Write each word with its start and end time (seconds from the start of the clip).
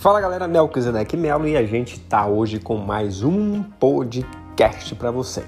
Fala 0.00 0.18
galera, 0.18 0.48
Melquisedeque 0.48 1.14
Melo 1.14 1.46
e 1.46 1.58
a 1.58 1.62
gente 1.62 2.00
tá 2.00 2.26
hoje 2.26 2.58
com 2.58 2.78
mais 2.78 3.22
um 3.22 3.62
podcast 3.62 4.94
para 4.94 5.10
você. 5.10 5.44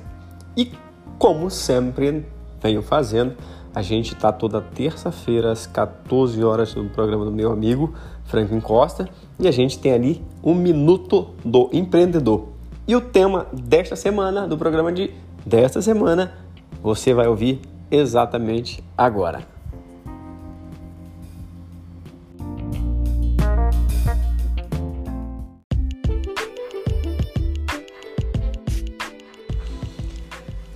E 0.54 0.70
como 1.18 1.50
sempre 1.50 2.26
venho 2.60 2.82
fazendo, 2.82 3.34
a 3.74 3.80
gente 3.80 4.14
tá 4.14 4.30
toda 4.30 4.60
terça-feira 4.60 5.50
às 5.50 5.66
14 5.66 6.44
horas 6.44 6.74
no 6.74 6.90
programa 6.90 7.24
do 7.24 7.32
meu 7.32 7.50
amigo 7.50 7.94
Franklin 8.26 8.60
Costa 8.60 9.08
e 9.40 9.48
a 9.48 9.50
gente 9.50 9.78
tem 9.78 9.94
ali 9.94 10.22
um 10.44 10.54
minuto 10.54 11.30
do 11.42 11.70
empreendedor. 11.72 12.48
E 12.86 12.94
o 12.94 13.00
tema 13.00 13.46
desta 13.54 13.96
semana, 13.96 14.46
do 14.46 14.58
programa 14.58 14.92
de 14.92 15.14
desta 15.46 15.80
semana, 15.80 16.34
você 16.82 17.14
vai 17.14 17.26
ouvir 17.26 17.62
exatamente 17.90 18.84
agora. 18.98 19.61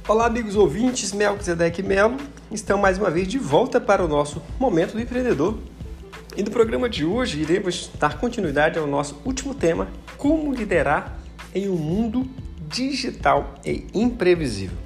Olá, 0.08 0.26
amigos 0.26 0.54
ouvintes, 0.54 1.10
Melquisedeque 1.12 1.82
Melo. 1.82 2.16
Estamos 2.52 2.80
mais 2.80 2.96
uma 2.96 3.10
vez 3.10 3.26
de 3.26 3.40
volta 3.40 3.80
para 3.80 4.04
o 4.04 4.06
nosso 4.06 4.40
Momento 4.56 4.92
do 4.92 5.00
Empreendedor. 5.00 5.58
E 6.36 6.44
no 6.44 6.50
programa 6.52 6.88
de 6.88 7.04
hoje 7.04 7.40
iremos 7.40 7.90
dar 7.98 8.16
continuidade 8.16 8.78
ao 8.78 8.86
nosso 8.86 9.20
último 9.24 9.52
tema: 9.52 9.88
como 10.16 10.54
liderar 10.54 11.18
em 11.52 11.68
um 11.68 11.74
mundo 11.74 12.24
digital 12.68 13.56
e 13.64 13.84
imprevisível. 13.92 14.78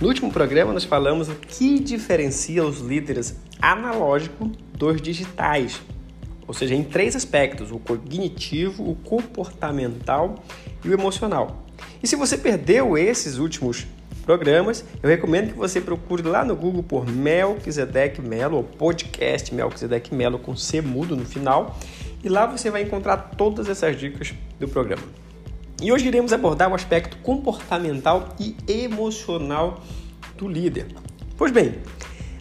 No 0.00 0.06
último 0.06 0.30
programa 0.30 0.72
nós 0.72 0.84
falamos 0.84 1.28
o 1.28 1.34
que 1.34 1.80
diferencia 1.80 2.64
os 2.64 2.78
líderes 2.78 3.40
analógicos 3.60 4.50
dos 4.72 5.02
digitais, 5.02 5.82
ou 6.46 6.54
seja, 6.54 6.76
em 6.76 6.84
três 6.84 7.16
aspectos: 7.16 7.72
o 7.72 7.80
cognitivo, 7.80 8.88
o 8.88 8.94
comportamental 8.94 10.36
e 10.84 10.88
o 10.88 10.92
emocional. 10.92 11.66
E 12.00 12.06
se 12.06 12.14
você 12.14 12.38
perdeu 12.38 12.96
esses 12.96 13.36
últimos 13.36 13.84
programas, 14.30 14.84
eu 15.02 15.08
recomendo 15.08 15.50
que 15.50 15.58
você 15.58 15.80
procure 15.80 16.22
lá 16.22 16.44
no 16.44 16.54
Google 16.54 16.84
por 16.84 17.04
Melquisedeque 17.04 18.22
Melo, 18.22 18.58
ou 18.58 18.62
podcast 18.62 19.52
Melquisedeque 19.52 20.14
Melo 20.14 20.38
com 20.38 20.54
C 20.54 20.80
mudo 20.80 21.16
no 21.16 21.24
final, 21.24 21.76
e 22.22 22.28
lá 22.28 22.46
você 22.46 22.70
vai 22.70 22.82
encontrar 22.82 23.16
todas 23.36 23.68
essas 23.68 23.98
dicas 23.98 24.32
do 24.60 24.68
programa. 24.68 25.02
E 25.82 25.90
hoje 25.90 26.06
iremos 26.06 26.32
abordar 26.32 26.70
o 26.70 26.76
aspecto 26.76 27.16
comportamental 27.24 28.28
e 28.38 28.54
emocional 28.68 29.82
do 30.38 30.46
líder. 30.46 30.86
Pois 31.36 31.50
bem, 31.50 31.78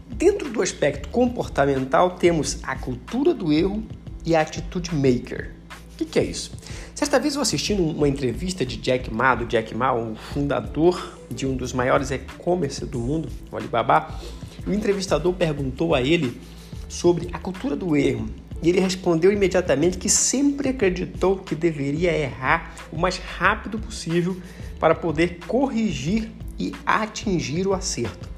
dentro 0.07 0.47
do 0.47 0.61
aspecto 0.61 1.09
comportamental 1.09 2.11
temos 2.11 2.59
a 2.61 2.75
cultura 2.75 3.33
do 3.33 3.51
erro 3.51 3.83
e 4.23 4.35
a 4.35 4.41
atitude 4.41 4.93
maker. 4.93 5.55
O 5.99 6.01
que, 6.01 6.05
que 6.05 6.19
é 6.19 6.23
isso? 6.23 6.51
Certa 6.95 7.19
vez 7.19 7.35
eu 7.35 7.41
assisti 7.41 7.73
uma 7.73 8.07
entrevista 8.07 8.65
de 8.65 8.77
Jack 8.77 9.13
Ma, 9.13 9.35
do 9.35 9.45
Jack 9.45 9.75
Ma, 9.75 9.91
o 9.91 10.15
fundador 10.15 11.19
de 11.29 11.45
um 11.45 11.57
dos 11.57 11.73
maiores 11.73 12.09
e-commerce 12.09 12.85
do 12.85 12.99
mundo, 12.99 13.27
o 13.51 13.57
Alibaba. 13.57 14.17
O 14.65 14.71
entrevistador 14.71 15.33
perguntou 15.33 15.93
a 15.93 16.01
ele 16.01 16.39
sobre 16.87 17.27
a 17.33 17.37
cultura 17.37 17.75
do 17.75 17.97
erro. 17.97 18.29
E 18.63 18.69
ele 18.69 18.79
respondeu 18.79 19.29
imediatamente 19.29 19.97
que 19.97 20.07
sempre 20.07 20.69
acreditou 20.69 21.35
que 21.35 21.53
deveria 21.53 22.17
errar 22.17 22.75
o 22.93 22.97
mais 22.97 23.17
rápido 23.17 23.77
possível 23.77 24.37
para 24.79 24.95
poder 24.95 25.39
corrigir 25.47 26.31
e 26.57 26.71
atingir 26.85 27.67
o 27.67 27.73
acerto, 27.73 28.29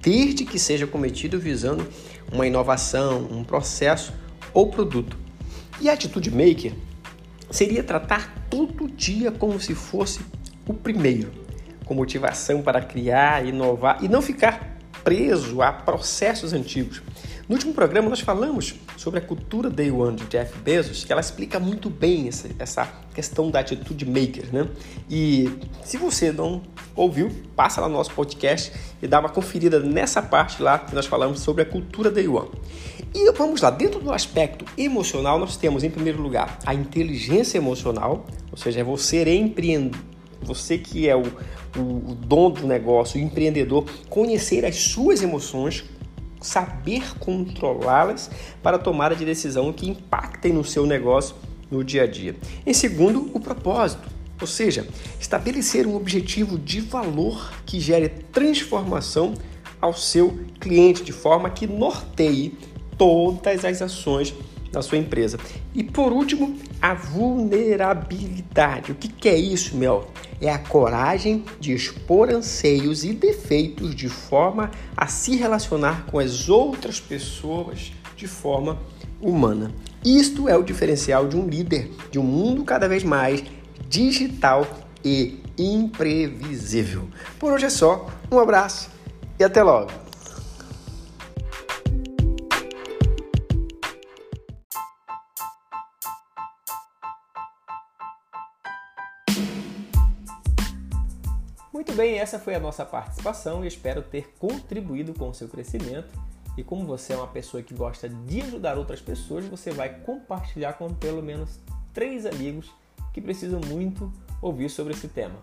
desde 0.00 0.44
que 0.44 0.60
seja 0.60 0.86
cometido 0.86 1.40
visando 1.40 1.84
uma 2.32 2.46
inovação, 2.46 3.26
um 3.32 3.42
processo 3.42 4.12
ou 4.54 4.70
produto. 4.70 5.18
E 5.80 5.88
a 5.88 5.94
atitude 5.94 6.30
maker 6.30 6.72
seria 7.50 7.82
tratar 7.82 8.46
todo 8.48 8.88
dia 8.88 9.30
como 9.30 9.60
se 9.60 9.74
fosse 9.74 10.20
o 10.66 10.74
primeiro, 10.74 11.32
com 11.84 11.94
motivação 11.94 12.62
para 12.62 12.80
criar, 12.80 13.46
inovar 13.46 13.98
e 14.02 14.08
não 14.08 14.22
ficar 14.22 14.78
preso 15.02 15.62
a 15.62 15.72
processos 15.72 16.52
antigos. 16.52 17.02
No 17.50 17.56
último 17.56 17.74
programa 17.74 18.08
nós 18.08 18.20
falamos 18.20 18.76
sobre 18.96 19.18
a 19.18 19.20
cultura 19.20 19.68
Day 19.68 19.90
One 19.90 20.14
de 20.14 20.24
Jeff 20.26 20.56
Bezos, 20.60 21.02
que 21.02 21.10
ela 21.10 21.20
explica 21.20 21.58
muito 21.58 21.90
bem 21.90 22.28
essa, 22.28 22.48
essa 22.60 22.86
questão 23.12 23.50
da 23.50 23.58
atitude 23.58 24.06
maker, 24.06 24.44
né? 24.52 24.68
E 25.10 25.50
se 25.82 25.96
você 25.96 26.30
não 26.30 26.62
ouviu, 26.94 27.28
passa 27.56 27.80
lá 27.80 27.88
no 27.88 27.94
nosso 27.94 28.12
podcast 28.12 28.72
e 29.02 29.08
dá 29.08 29.18
uma 29.18 29.28
conferida 29.28 29.80
nessa 29.80 30.22
parte 30.22 30.62
lá 30.62 30.78
que 30.78 30.94
nós 30.94 31.06
falamos 31.06 31.40
sobre 31.40 31.62
a 31.62 31.66
cultura 31.66 32.08
Day 32.08 32.28
One. 32.28 32.50
E 33.12 33.32
vamos 33.32 33.62
lá, 33.62 33.70
dentro 33.70 33.98
do 33.98 34.12
aspecto 34.12 34.64
emocional, 34.78 35.36
nós 35.36 35.56
temos 35.56 35.82
em 35.82 35.90
primeiro 35.90 36.22
lugar 36.22 36.56
a 36.64 36.72
inteligência 36.72 37.58
emocional, 37.58 38.26
ou 38.52 38.56
seja, 38.56 38.78
é 38.78 38.84
você 38.84 39.28
empreender, 39.34 39.98
você 40.40 40.78
que 40.78 41.08
é 41.08 41.16
o, 41.16 41.24
o, 41.76 41.80
o 41.80 42.14
dono 42.14 42.54
do 42.54 42.66
negócio, 42.68 43.20
o 43.20 43.24
empreendedor, 43.24 43.86
conhecer 44.08 44.64
as 44.64 44.76
suas 44.76 45.20
emoções, 45.20 45.84
saber 46.40 47.18
controlá-las 47.18 48.30
para 48.62 48.78
tomada 48.78 49.14
de 49.14 49.24
decisão 49.24 49.72
que 49.72 49.88
impactem 49.88 50.52
no 50.52 50.64
seu 50.64 50.86
negócio 50.86 51.36
no 51.70 51.84
dia 51.84 52.04
a 52.04 52.06
dia. 52.06 52.36
Em 52.66 52.74
segundo, 52.74 53.30
o 53.32 53.40
propósito, 53.40 54.08
ou 54.40 54.46
seja, 54.46 54.86
estabelecer 55.20 55.86
um 55.86 55.94
objetivo 55.94 56.58
de 56.58 56.80
valor 56.80 57.52
que 57.64 57.78
gere 57.78 58.08
transformação 58.08 59.34
ao 59.80 59.94
seu 59.94 60.40
cliente 60.58 61.02
de 61.02 61.12
forma 61.12 61.50
que 61.50 61.66
norteie 61.66 62.54
todas 62.98 63.64
as 63.64 63.80
ações 63.80 64.34
da 64.70 64.82
sua 64.82 64.98
empresa. 64.98 65.38
E 65.74 65.82
por 65.82 66.12
último, 66.12 66.56
a 66.80 66.94
vulnerabilidade. 66.94 68.92
O 68.92 68.94
que, 68.94 69.08
que 69.08 69.28
é 69.28 69.36
isso, 69.36 69.76
Mel? 69.76 70.10
É 70.40 70.50
a 70.50 70.58
coragem 70.58 71.44
de 71.58 71.72
expor 71.72 72.30
anseios 72.30 73.04
e 73.04 73.12
defeitos 73.12 73.94
de 73.94 74.08
forma 74.08 74.70
a 74.96 75.06
se 75.06 75.36
relacionar 75.36 76.06
com 76.06 76.18
as 76.18 76.48
outras 76.48 76.98
pessoas 77.00 77.92
de 78.16 78.26
forma 78.26 78.78
humana. 79.20 79.72
Isto 80.04 80.48
é 80.48 80.56
o 80.56 80.62
diferencial 80.62 81.26
de 81.28 81.36
um 81.36 81.46
líder 81.46 81.90
de 82.10 82.18
um 82.18 82.22
mundo 82.22 82.64
cada 82.64 82.88
vez 82.88 83.04
mais 83.04 83.44
digital 83.88 84.66
e 85.04 85.40
imprevisível. 85.58 87.08
Por 87.38 87.52
hoje 87.52 87.66
é 87.66 87.70
só. 87.70 88.08
Um 88.30 88.38
abraço 88.38 88.90
e 89.38 89.44
até 89.44 89.62
logo. 89.62 90.09
Muito 101.72 101.92
bem, 101.92 102.18
essa 102.18 102.38
foi 102.38 102.54
a 102.54 102.60
nossa 102.60 102.84
participação 102.84 103.64
e 103.64 103.68
espero 103.68 104.02
ter 104.02 104.34
contribuído 104.38 105.14
com 105.14 105.28
o 105.28 105.34
seu 105.34 105.48
crescimento. 105.48 106.12
E 106.56 106.64
como 106.64 106.84
você 106.84 107.12
é 107.12 107.16
uma 107.16 107.28
pessoa 107.28 107.62
que 107.62 107.72
gosta 107.72 108.08
de 108.08 108.42
ajudar 108.42 108.76
outras 108.76 109.00
pessoas, 109.00 109.44
você 109.46 109.70
vai 109.70 110.00
compartilhar 110.00 110.72
com 110.74 110.92
pelo 110.92 111.22
menos 111.22 111.60
três 111.94 112.26
amigos 112.26 112.70
que 113.12 113.20
precisam 113.20 113.60
muito 113.66 114.12
ouvir 114.42 114.68
sobre 114.68 114.94
esse 114.94 115.08
tema. 115.08 115.36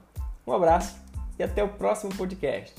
Um 0.46 0.52
abraço 0.52 0.98
e 1.40 1.44
até 1.44 1.64
o 1.64 1.70
próximo 1.70 2.14
podcast. 2.16 2.76